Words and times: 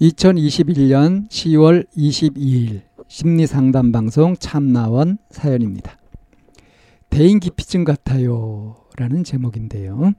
2021년 0.00 1.28
10월 1.28 1.86
22일 1.94 2.80
심리상담 3.06 3.92
방송 3.92 4.34
참나원 4.34 5.18
사연입니다. 5.28 5.98
대인기피증 7.10 7.84
같아요. 7.84 8.76
라는 8.96 9.24
제목인데요. 9.24 10.12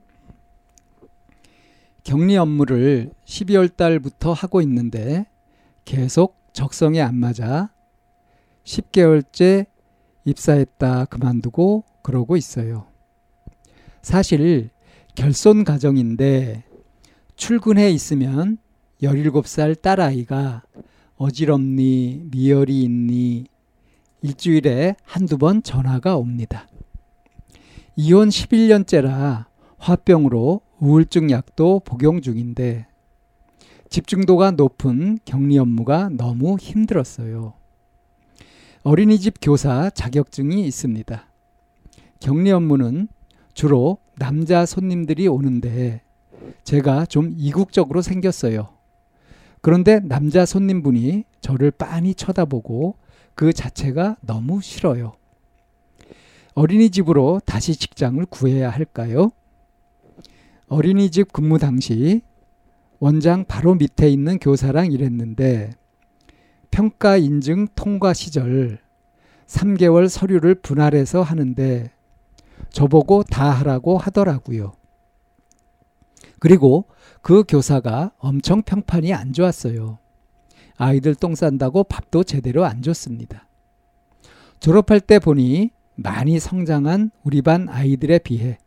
격리 2.04 2.36
업무를 2.36 3.10
12월 3.24 3.76
달부터 3.76 4.32
하고 4.32 4.60
있는데 4.60 5.26
계속 5.84 6.36
적성에 6.52 7.00
안 7.00 7.16
맞아 7.16 7.72
10개월째 8.62 9.66
입사했다 10.24 11.06
그만두고 11.06 11.82
그러고 12.02 12.36
있어요. 12.36 12.86
사실 14.00 14.70
결손 15.16 15.64
가정인데 15.64 16.62
출근해 17.34 17.90
있으면 17.90 18.58
17살 19.02 19.80
딸아이가 19.82 20.62
어지럽니, 21.16 22.22
미열이 22.30 22.82
있니, 22.82 23.46
일주일에 24.22 24.94
한두 25.02 25.38
번 25.38 25.62
전화가 25.62 26.16
옵니다. 26.16 26.68
이혼 27.96 28.28
11년째라 28.28 29.46
화병으로 29.78 30.60
우울증 30.78 31.30
약도 31.30 31.80
복용 31.80 32.20
중인데 32.20 32.86
집중도가 33.90 34.52
높은 34.52 35.18
격리 35.24 35.58
업무가 35.58 36.08
너무 36.08 36.56
힘들었어요. 36.58 37.54
어린이집 38.84 39.34
교사 39.42 39.90
자격증이 39.90 40.64
있습니다. 40.66 41.26
격리 42.20 42.50
업무는 42.52 43.08
주로 43.52 43.98
남자 44.16 44.64
손님들이 44.64 45.28
오는데 45.28 46.02
제가 46.64 47.06
좀 47.06 47.34
이국적으로 47.36 48.00
생겼어요. 48.00 48.81
그런데 49.62 50.00
남자 50.00 50.44
손님분이 50.44 51.24
저를 51.40 51.70
빤히 51.70 52.14
쳐다보고 52.14 52.96
그 53.34 53.52
자체가 53.52 54.16
너무 54.20 54.60
싫어요. 54.60 55.14
어린이집으로 56.54 57.40
다시 57.46 57.76
직장을 57.76 58.22
구해야 58.26 58.68
할까요? 58.68 59.30
어린이집 60.68 61.32
근무 61.32 61.58
당시 61.58 62.22
원장 62.98 63.44
바로 63.44 63.74
밑에 63.74 64.08
있는 64.08 64.38
교사랑 64.38 64.90
일했는데 64.92 65.70
평가 66.70 67.16
인증 67.16 67.68
통과 67.74 68.12
시절 68.12 68.80
3개월 69.46 70.08
서류를 70.08 70.56
분할해서 70.56 71.22
하는데 71.22 71.90
저보고 72.70 73.22
다 73.22 73.50
하라고 73.50 73.96
하더라고요. 73.96 74.72
그리고 76.42 76.86
그 77.20 77.44
교사가 77.46 78.10
엄청 78.18 78.62
평판이 78.62 79.14
안 79.14 79.32
좋았어요. 79.32 80.00
아이들 80.76 81.14
똥 81.14 81.36
싼다고 81.36 81.84
밥도 81.84 82.24
제대로 82.24 82.64
안 82.64 82.82
줬습니다. 82.82 83.46
졸업할 84.58 85.00
때 85.00 85.20
보니 85.20 85.70
많이 85.94 86.40
성장한 86.40 87.12
우리 87.22 87.42
반 87.42 87.68
아이들에 87.68 88.18
비해 88.18 88.58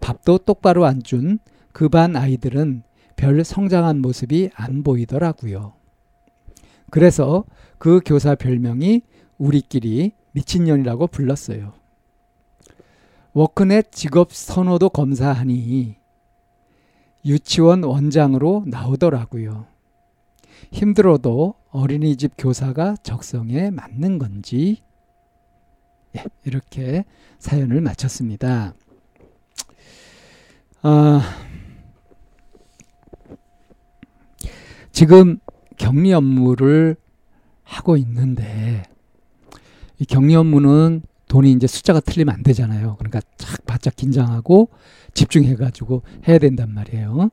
밥도 0.00 0.40
똑바로 0.44 0.84
안 0.84 1.00
준 1.02 1.38
그 1.72 1.88
반 1.88 2.16
아이들은 2.16 2.82
별 3.16 3.42
성장한 3.44 4.02
모습이 4.02 4.50
안 4.54 4.82
보이더라고요. 4.82 5.72
그래서 6.90 7.44
그 7.78 8.00
교사 8.04 8.34
별명이 8.34 9.00
우리끼리 9.38 10.12
미친년이라고 10.32 11.06
불렀어요. 11.06 11.72
워크넷 13.32 13.90
직업 13.90 14.34
선호도 14.34 14.90
검사하니 14.90 15.96
유치원 17.26 17.82
원장으로 17.82 18.64
나오더라고요. 18.66 19.66
힘들어도 20.70 21.54
어린이집 21.70 22.32
교사가 22.38 22.96
적성에 23.02 23.70
맞는 23.70 24.18
건지 24.18 24.82
예, 26.16 26.24
이렇게 26.44 27.04
사연을 27.38 27.80
마쳤습니다. 27.80 28.74
아, 30.82 31.20
지금 34.92 35.38
격리 35.76 36.12
업무를 36.12 36.96
하고 37.64 37.96
있는데 37.96 38.84
이 39.98 40.04
격리 40.06 40.36
업무는 40.36 41.02
돈이 41.28 41.52
이제 41.52 41.66
숫자가 41.66 42.00
틀리면 42.00 42.34
안 42.34 42.42
되잖아요. 42.42 42.96
그러니까 42.98 43.20
착 43.36 43.64
바짝 43.66 43.96
긴장하고 43.96 44.68
집중해가지고 45.14 46.02
해야 46.28 46.38
된단 46.38 46.72
말이에요. 46.72 47.30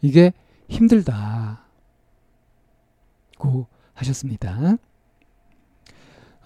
이게 0.00 0.32
힘들다 0.68 1.66
고 3.38 3.66
하셨습니다. 3.94 4.76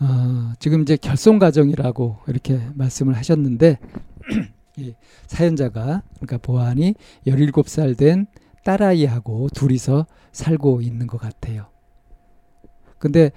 어, 0.00 0.53
지금 0.59 0.82
이제 0.82 0.97
결손 0.97 1.38
가정이라고 1.38 2.19
이렇게 2.27 2.60
말씀을 2.75 3.16
하셨는데 3.16 3.78
이 4.77 4.94
사연자가 5.27 6.03
그러니까 6.16 6.38
보안이 6.38 6.94
17살 7.27 7.97
된 7.97 8.27
딸아이하고 8.65 9.48
둘이서 9.54 10.06
살고 10.33 10.83
있는 10.83 11.06
것 11.06 11.19
같아요. 11.19 11.69
근데 12.98 13.31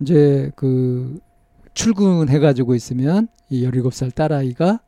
이제 0.00 0.50
그 0.56 1.18
출근해 1.74 2.38
가지고 2.38 2.74
있으면 2.74 3.28
이 3.48 3.64
17살 3.66 4.14
딸아이가 4.14 4.80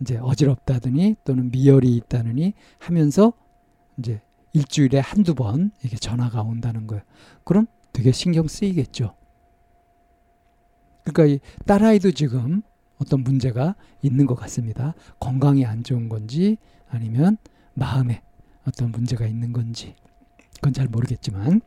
이제 0.00 0.18
어지럽다더니 0.18 1.16
또는 1.24 1.50
미열이 1.50 1.94
있다느니 1.96 2.54
하면서 2.78 3.32
이제 3.98 4.20
일주일에 4.52 4.98
한두 4.98 5.34
번 5.34 5.72
이게 5.84 5.96
전화가 5.96 6.42
온다는 6.42 6.86
거예요. 6.86 7.02
그럼 7.44 7.66
되게 7.92 8.12
신경 8.12 8.46
쓰이겠죠. 8.46 9.14
그러니까 11.04 11.26
이 11.26 11.40
딸아이도 11.66 12.12
지금 12.12 12.62
어떤 12.98 13.22
문제가 13.22 13.76
있는 14.02 14.26
것 14.26 14.34
같습니다. 14.34 14.94
건강이 15.20 15.64
안 15.64 15.82
좋은 15.82 16.08
건지 16.08 16.58
아니면 16.88 17.36
마음에 17.74 18.22
어떤 18.66 18.90
문제가 18.90 19.26
있는 19.26 19.52
건지 19.52 19.94
그건 20.56 20.72
잘 20.72 20.88
모르겠지만 20.88 21.60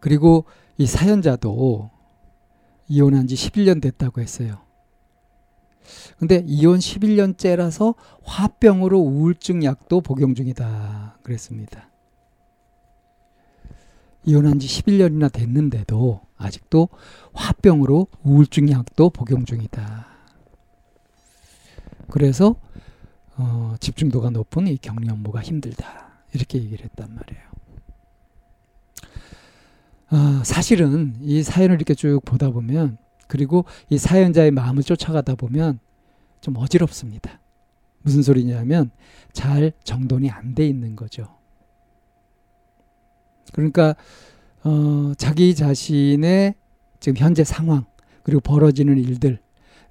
그리고 0.00 0.44
이 0.78 0.86
사연자도 0.86 1.90
이혼한 2.88 3.26
지 3.26 3.34
11년 3.34 3.80
됐다고 3.80 4.20
했어요. 4.20 4.60
근데 6.18 6.42
이혼 6.46 6.78
11년째라서 6.78 7.94
화병으로 8.22 8.98
우울증 8.98 9.64
약도 9.64 10.00
복용 10.00 10.34
중이다. 10.34 11.18
그랬습니다. 11.22 11.90
이혼한 14.24 14.58
지 14.58 14.66
11년이나 14.66 15.32
됐는데도 15.32 16.20
아직도 16.36 16.88
화병으로 17.32 18.08
우울증 18.22 18.70
약도 18.70 19.10
복용 19.10 19.44
중이다. 19.44 20.06
그래서 22.10 22.56
어, 23.36 23.76
집중도가 23.80 24.30
높은 24.30 24.66
이 24.66 24.78
업무가 25.10 25.40
힘들다. 25.40 26.24
이렇게 26.34 26.58
얘기를 26.58 26.84
했단 26.84 27.14
말이에요. 27.14 27.42
어, 30.10 30.42
사실은 30.44 31.14
이 31.20 31.42
사연을 31.42 31.76
이렇게 31.76 31.94
쭉 31.94 32.20
보다 32.24 32.50
보면 32.50 32.96
그리고 33.26 33.64
이 33.90 33.98
사연자의 33.98 34.50
마음을 34.52 34.82
쫓아가다 34.82 35.34
보면 35.34 35.80
좀 36.40 36.56
어지럽습니다. 36.56 37.40
무슨 38.02 38.22
소리냐면 38.22 38.90
잘 39.32 39.72
정돈이 39.84 40.30
안 40.30 40.54
돼 40.54 40.66
있는 40.66 40.96
거죠. 40.96 41.28
그러니까 43.52 43.94
어, 44.64 45.12
자기 45.16 45.54
자신의 45.54 46.54
지금 47.00 47.16
현재 47.18 47.44
상황 47.44 47.84
그리고 48.22 48.40
벌어지는 48.40 48.98
일들 48.98 49.38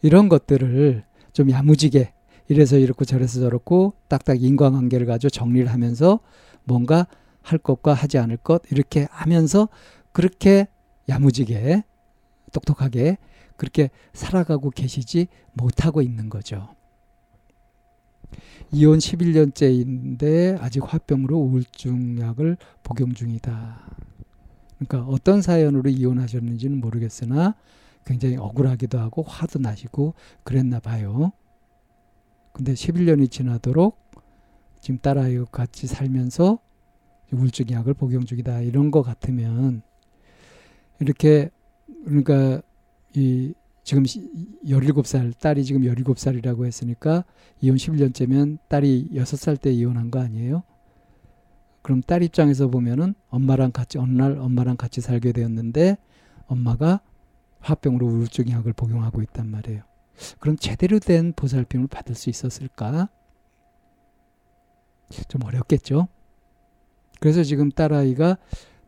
이런 0.02 0.30
것들을 0.30 1.04
좀 1.34 1.52
야무지게 1.52 2.14
이래서 2.50 2.78
이렇고 2.78 3.06
저래서 3.06 3.40
저렇고 3.40 3.94
딱딱 4.08 4.42
인과관계를 4.42 5.06
가지고 5.06 5.30
정리를 5.30 5.72
하면서 5.72 6.19
뭔가 6.64 7.08
할 7.42 7.60
것과 7.60 7.94
하지 7.94 8.18
않을 8.18 8.38
것 8.38 8.62
이렇게 8.72 9.08
하면서 9.10 9.69
그렇게 10.18 10.66
야무지게 11.10 11.84
똑똑하게 12.52 13.19
그렇게 13.56 13.92
살아가고 14.14 14.72
계시지 14.72 15.28
못하고 15.54 16.02
있는 16.02 16.28
거죠. 16.28 16.74
이혼 18.72 18.98
11년째인데 18.98 20.60
아직 20.60 20.81
화병으로 20.84 21.38
우울증 21.38 22.19
약을 22.19 22.58
복용 22.81 23.14
중이다. 23.14 23.80
그러니까 24.80 25.08
어떤 25.08 25.44
사연으로 25.44 25.88
이혼하셨는지는 25.92 26.80
모르겠으나 26.80 27.54
굉장히 28.04 28.38
억울하기도 28.38 28.98
하고 28.98 29.22
화도 29.22 29.60
나시고 29.60 30.16
그랬나 30.44 30.80
봐요. 30.80 31.31
근데 32.54 32.74
11년이 32.74 33.30
지나도록 33.30 34.00
지금 34.81 34.98
딸아이와 34.98 35.46
같이 35.52 35.86
살면서 35.86 36.58
우울증 37.31 37.68
약을 37.69 37.94
복용 37.94 38.25
중이다. 38.25 38.62
이런 38.62 38.90
거 38.90 39.04
같으면 39.04 39.84
이렇게 41.00 41.50
그러니까 42.06 42.62
이 43.14 43.54
지금 43.84 44.04
17살, 44.04 45.38
딸이 45.40 45.64
지금 45.64 45.84
17살이라고 45.84 46.66
했으니까 46.66 47.24
이혼 47.62 47.78
11년째면 47.78 48.58
딸이 48.68 49.12
6살 49.14 49.62
때 49.62 49.72
이혼한 49.72 50.12
거 50.12 50.20
아니에요? 50.20 50.64
그럼 51.82 52.02
딸 52.02 52.22
입장에서 52.22 52.68
보면은 52.68 53.14
엄마랑 53.30 53.72
같이 53.72 53.98
어느 53.98 54.12
날 54.12 54.38
엄마랑 54.38 54.76
같이 54.76 55.00
살게 55.00 55.32
되었는데 55.32 55.98
엄마가 56.48 57.00
화병으로 57.62 58.06
우울증 58.06 58.50
약을 58.50 58.74
복용하고 58.74 59.22
있단 59.22 59.50
말이에요. 59.50 59.84
그럼 60.40 60.58
제대로 60.58 61.00
된 61.00 61.32
보살핌을 61.34 61.88
받을 61.88 62.14
수 62.14 62.30
있었을까? 62.30 63.10
좀 65.30 65.44
어렵겠죠. 65.44 66.10
그래서 67.22 67.44
지금 67.44 67.72
딸아이가 67.72 68.38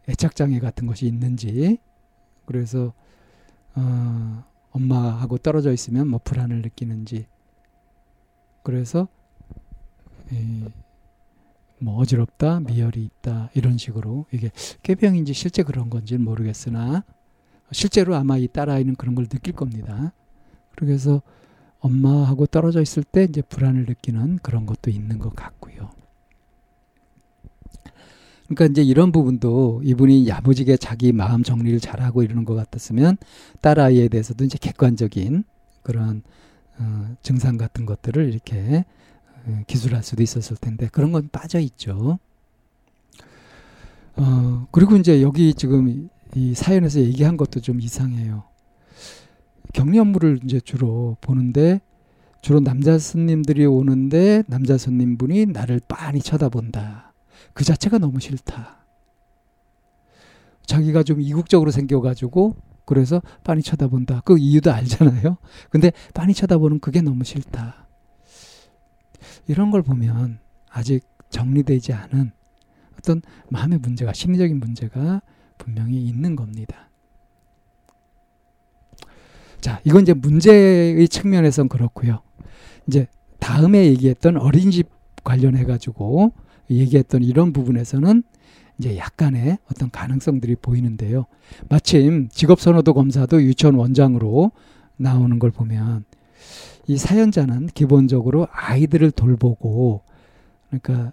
애착장애 0.10 0.60
같은 0.60 0.88
것이 0.88 1.06
있는지 1.06 1.78
그래서 2.50 2.94
어, 3.75 4.44
엄마하고 4.72 5.38
떨어져 5.38 5.72
있으면 5.72 6.07
뭐 6.07 6.19
불안을 6.24 6.63
느끼는지 6.63 7.28
그래서 8.63 9.07
이, 10.31 10.66
뭐 11.78 11.98
어지럽다 11.98 12.62
미열이 12.62 13.06
있다 13.06 13.51
이런 13.54 13.78
식으로 13.78 14.25
이게 14.31 14.50
꾀병인지 14.81 15.34
실제 15.34 15.62
그런 15.62 15.92
건지는 15.92 16.25
모르겠으나 16.25 17.04
실제로 17.72 18.16
아마 18.16 18.38
이 18.38 18.48
딸아이는 18.48 18.95
그런 18.95 19.13
걸 19.13 19.28
느낄 19.28 19.54
겁니다. 19.54 20.12
그래서 20.75 21.22
엄마하고 21.81 22.48
떨어져 22.48 22.81
있을 22.81 23.04
때 23.04 23.25
이제 23.25 23.44
불안을 23.44 23.86
느끼는 23.86 24.40
그런 24.42 24.66
것도 24.66 24.90
있는 24.90 25.19
것 25.19 25.36
같고요. 25.36 25.59
그러니까 28.50 28.66
이제 28.66 28.81
이런 28.81 29.12
부분도 29.12 29.81
이분이 29.84 30.28
야무지게 30.28 30.78
자기 30.78 31.12
마음 31.12 31.44
정리를 31.44 31.80
잘하고 31.80 32.24
이러는 32.24 32.46
것 32.46 32.56
같았으면 32.56 33.18
딸아이에 33.62 34.07
대해서도 34.07 34.44
이제 34.44 34.57
객관적인 34.60 35.44
그런 35.84 36.24
어, 36.80 37.16
증상 37.22 37.57
같은 37.57 37.86
것들을 37.86 38.28
이렇게 38.34 38.86
어, 39.46 39.62
기술할 39.68 40.01
수도 40.01 40.24
있었을 40.24 40.57
텐데 40.57 40.90
그런 40.92 41.12
건 41.12 41.30
빠져 41.31 41.60
있죠. 41.60 42.18
어, 44.16 44.68
그리고 44.72 44.95
이제 44.95 45.22
여기 45.22 45.54
지금 45.54 46.10
이 46.34 46.56
사연에서 46.56 47.02
얘기한 47.02 47.38
것도 47.38 47.60
좀 47.60 47.80
이상해요. 47.80 48.44
업무를 50.00 50.40
이제 50.44 50.60
주로 50.60 51.18
보는데 51.22 51.81
주로 52.42 52.60
남자 52.62 52.98
손님들이 52.98 53.68
오는데 53.68 54.44
남자 54.48 54.78
손님분이 54.78 55.45
나를 55.48 55.81
빤히 55.88 56.19
쳐다본다. 56.19 57.09
그 57.54 57.63
자체가 57.63 57.98
너무 57.98 58.19
싫다. 58.19 58.86
자기가 60.66 61.04
좀 61.04 61.19
이국적으로 61.19 61.72
생겨가지고 61.72 62.56
그래서 62.86 63.22
빤히 63.44 63.62
쳐다본다. 63.62 64.22
그 64.25 64.38
이유도 64.38 64.72
알잖아요. 64.72 65.38
근데 65.69 65.92
빤히 66.13 66.34
쳐다보는 66.34 66.80
그게 66.80 67.01
너무 67.01 67.24
싫다. 67.24 67.88
이런 69.48 69.72
걸 69.72 69.81
보면 69.81 70.40
아직 70.69 71.01
정리되지 71.30 71.94
않은 71.94 72.31
어떤 72.98 73.22
마음의 73.50 73.80
문제가 73.80 74.13
심리적인 74.13 74.60
문제가 74.60 75.22
분명히 75.57 76.04
있는 76.04 76.36
겁니다. 76.36 76.90
자, 79.62 79.81
이건 79.84 80.04
이제 80.04 80.13
문제의 80.13 81.07
측면에선 81.07 81.68
그렇고요. 81.68 82.22
이제 82.88 83.07
다음에 83.40 83.86
얘기했던 83.86 84.38
어린이집 84.38 84.90
관련해 85.24 85.66
가지고 85.66 86.34
얘기했던 86.75 87.24
이런 87.24 87.54
부분에서는 87.54 88.24
이제 88.77 88.98
약간의 88.98 89.57
어떤 89.69 89.92
가능성들이 89.92 90.56
보이는데요. 90.56 91.25
마침 91.68 92.30
직업선호도 92.30 92.94
검사도 92.94 93.44
유치원 93.44 93.75
원장으로 93.75 94.51
나오는 94.95 95.38
걸 95.39 95.51
보면 95.51 96.06
이 96.88 96.98
사연자는 96.98 97.68
기본적으로 97.68 98.48
아이들을 98.51 99.12
돌보고 99.12 100.01
그러니까 100.69 101.12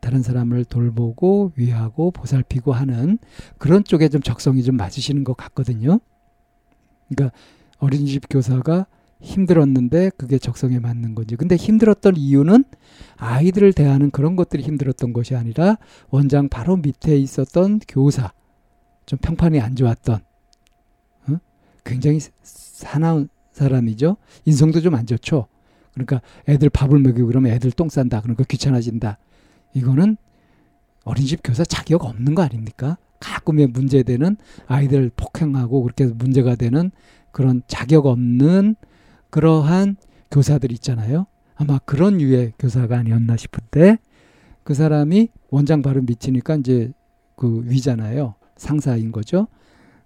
다른 0.00 0.22
사람을 0.22 0.64
돌보고 0.64 1.52
위하고 1.56 2.10
보살피고 2.10 2.72
하는 2.72 3.18
그런 3.58 3.84
쪽에 3.84 4.08
좀 4.08 4.22
적성이 4.22 4.62
좀 4.62 4.76
맞으시는 4.76 5.24
것 5.24 5.36
같거든요. 5.36 6.00
그러니까 7.08 7.36
어린이집 7.78 8.24
교사가 8.30 8.86
힘들었는데 9.20 10.10
그게 10.16 10.38
적성에 10.38 10.78
맞는 10.78 11.14
건지. 11.14 11.36
근데 11.36 11.56
힘들었던 11.56 12.16
이유는 12.16 12.64
아이들을 13.16 13.72
대하는 13.72 14.10
그런 14.10 14.36
것들이 14.36 14.62
힘들었던 14.62 15.12
것이 15.12 15.36
아니라 15.36 15.76
원장 16.08 16.48
바로 16.48 16.76
밑에 16.76 17.16
있었던 17.16 17.80
교사 17.88 18.32
좀 19.06 19.18
평판이 19.20 19.60
안 19.60 19.76
좋았던 19.76 20.20
어? 21.28 21.36
굉장히 21.84 22.20
사나운 22.42 23.28
사람이죠. 23.52 24.16
인성도 24.46 24.80
좀 24.80 24.94
안 24.94 25.06
좋죠. 25.06 25.46
그러니까 25.92 26.22
애들 26.48 26.70
밥을 26.70 26.98
먹이고 26.98 27.26
그러면 27.26 27.52
애들 27.52 27.72
똥 27.72 27.88
싼다. 27.88 28.20
그러니까 28.22 28.44
귀찮아진다. 28.44 29.18
이거는 29.74 30.16
어린이집 31.04 31.40
교사 31.42 31.64
자격 31.64 32.04
없는 32.04 32.34
거 32.34 32.42
아닙니까? 32.42 32.96
가끔의 33.18 33.66
문제되는 33.66 34.36
아이들 34.66 35.10
폭행하고 35.14 35.82
그렇게 35.82 36.06
문제가 36.06 36.54
되는 36.54 36.90
그런 37.32 37.62
자격 37.66 38.06
없는 38.06 38.76
그러한 39.30 39.96
교사들 40.30 40.72
있잖아요. 40.72 41.26
아마 41.54 41.78
그런 41.78 42.18
류의 42.18 42.54
교사가 42.58 42.98
아니었나 42.98 43.36
싶은데 43.36 43.98
그 44.64 44.74
사람이 44.74 45.28
원장 45.50 45.82
바로 45.82 46.02
미치니까 46.02 46.56
이제 46.56 46.92
그 47.36 47.62
위잖아요. 47.64 48.34
상사인 48.56 49.12
거죠. 49.12 49.48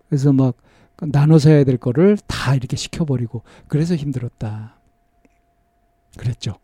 그래서 0.08 0.32
막 0.32 0.56
나눠서 1.02 1.50
해야 1.50 1.64
될 1.64 1.76
거를 1.76 2.16
다 2.26 2.54
이렇게 2.54 2.76
시켜버리고 2.76 3.42
그래서 3.68 3.94
힘들었다. 3.96 4.80
그랬죠. 6.16 6.54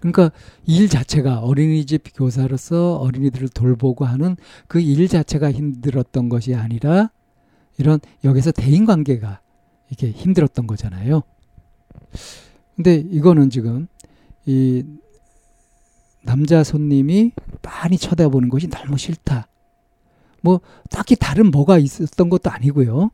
그러니까 0.00 0.30
일 0.64 0.88
자체가 0.88 1.40
어린이집 1.40 2.04
교사로서 2.14 2.96
어린이들을 2.98 3.48
돌보고 3.48 4.04
하는 4.04 4.36
그 4.68 4.80
일 4.80 5.08
자체가 5.08 5.50
힘들었던 5.50 6.28
것이 6.28 6.54
아니라 6.54 7.10
이런 7.78 8.00
여기서 8.24 8.52
대인 8.52 8.84
관계가 8.84 9.40
이게 9.90 10.10
힘들었던 10.10 10.66
거잖아요. 10.66 11.22
근데 12.76 12.96
이거는 12.96 13.50
지금 13.50 13.88
이 14.46 14.84
남자 16.22 16.62
손님이 16.62 17.32
많이 17.62 17.96
쳐다보는 17.96 18.48
것이 18.48 18.68
너무 18.68 18.98
싫다. 18.98 19.48
뭐 20.42 20.60
딱히 20.90 21.16
다른 21.16 21.50
뭐가 21.50 21.78
있었던 21.78 22.28
것도 22.28 22.50
아니고요. 22.50 23.10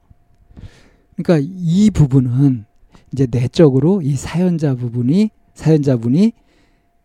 그러니까 1.16 1.48
이 1.54 1.90
부분은 1.90 2.64
이제 3.12 3.26
내적으로 3.30 4.02
이 4.02 4.16
사연자 4.16 4.74
부분이 4.74 5.30
사연자분이 5.54 6.32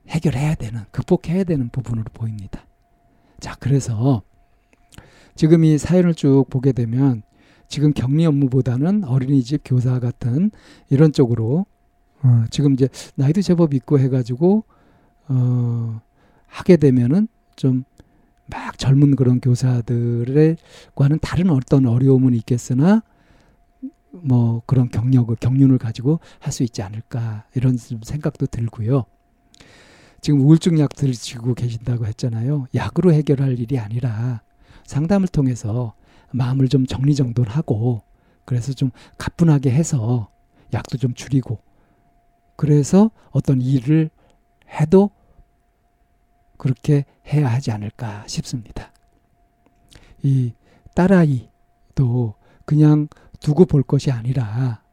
해결해야 0.08 0.56
되는 0.56 0.82
극복해야 0.92 1.44
되는 1.44 1.70
부분으로 1.70 2.06
보입니다. 2.13 2.66
자, 3.39 3.56
그래서 3.60 4.24
지금 5.36 5.63
이 5.63 5.78
사연을 5.78 6.16
쭉 6.16 6.46
보게 6.50 6.72
되면 6.72 7.22
지금 7.70 7.94
격리 7.94 8.26
업무보다는 8.26 9.06
어린이집 9.06 9.62
교사 9.64 10.00
같은 10.00 10.52
이런 10.90 11.14
쪽으로 11.14 11.66
어, 12.22 12.46
지금 12.50 12.74
이제 12.74 12.90
나이도 13.16 13.42
제법 13.42 13.74
있고 13.74 14.00
해가지고 14.00 14.66
어, 15.30 16.02
하게 16.48 16.76
되면은 16.76 17.28
좀 17.56 17.86
막 18.50 18.78
젊은 18.78 19.16
그런 19.16 19.40
교사들과는 19.40 21.20
다른 21.22 21.50
어떤 21.52 21.86
어려움은 21.86 22.34
있겠으나 22.34 23.04
뭐 24.12 24.64
그런 24.66 24.90
경력을 24.90 25.36
경륜을 25.36 25.78
가지고 25.78 26.20
할 26.40 26.52
수 26.52 26.64
있지 26.64 26.82
않을까 26.82 27.46
이런 27.54 27.78
생각도 27.78 28.48
들고요. 28.48 29.06
지금 30.22 30.42
우울증 30.42 30.80
약 30.80 30.96
드시고 30.96 31.54
계신다고 31.54 32.08
했잖아요. 32.08 32.66
약으로 32.74 33.14
해결할 33.14 33.60
일이 33.60 33.78
아니라 33.78 34.42
상담을 34.86 35.28
통해서 35.28 35.94
마음을 36.32 36.68
좀 36.68 36.86
정리정돈하고 36.86 38.02
그래서 38.46 38.74
좀 38.74 38.92
가뿐하게 39.18 39.72
해서 39.72 40.30
약도 40.74 40.98
좀 40.98 41.14
줄이고 41.14 41.60
그래서 42.56 43.12
어떤 43.32 43.62
일을 43.62 44.10
해도 44.70 45.12
그렇게 46.58 47.06
해야 47.28 47.48
하지 47.48 47.72
않을까 47.72 48.28
싶습니다. 48.28 48.92
이 50.22 50.54
딸아이도 50.96 52.36
그냥 52.66 53.08
두고 53.40 53.66
볼 53.66 53.82
것이 53.82 54.12
아니라 54.12 54.84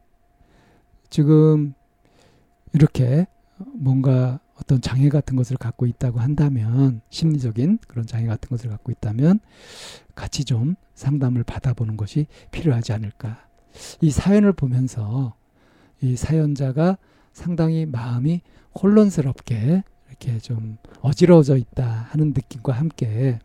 지금 1.09 1.73
이렇게 2.73 3.27
뭔가 3.57 4.39
어떤 4.59 4.81
장애 4.81 5.09
같은 5.09 5.35
것을 5.35 5.57
갖고 5.57 5.85
있다고 5.85 6.19
한다면 6.19 7.01
심리적인 7.09 7.79
그런 7.87 8.05
장애 8.05 8.25
같은 8.27 8.49
것을 8.49 8.69
갖고 8.69 8.91
있다면 8.91 9.39
같이 10.15 10.45
좀 10.45 10.75
상담을 10.95 11.43
받아보는 11.43 11.95
것이 11.97 12.27
필요하지 12.51 12.93
않을까. 12.93 13.45
이 14.01 14.09
사연을 14.09 14.53
보면서 14.53 15.35
이 16.01 16.15
사연자가 16.15 16.97
상당히 17.33 17.85
마음이 17.85 18.41
혼란스럽게 18.81 19.83
이렇게 20.07 20.39
좀 20.39 20.77
어지러워져 21.01 21.57
있다 21.57 21.85
하는 22.09 22.33
느낌과 22.35 22.73
함께 22.73 23.39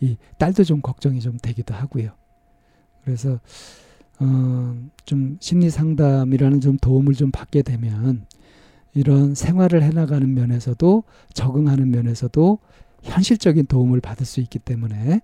이 0.00 0.16
딸도 0.38 0.64
좀 0.64 0.80
걱정이 0.80 1.20
좀 1.20 1.36
되기도 1.36 1.74
하고요. 1.74 2.12
그래서 3.04 3.38
어, 4.20 4.88
좀 5.04 5.36
심리 5.40 5.70
상담이라는 5.70 6.60
좀 6.60 6.78
도움을 6.78 7.14
좀 7.14 7.30
받게 7.30 7.62
되면 7.62 8.26
이런 8.94 9.34
생활을 9.34 9.82
해나가는 9.82 10.34
면에서도 10.34 11.02
적응하는 11.34 11.90
면에서도 11.90 12.58
현실적인 13.02 13.66
도움을 13.66 14.00
받을 14.00 14.24
수 14.26 14.40
있기 14.40 14.58
때문에 14.58 15.20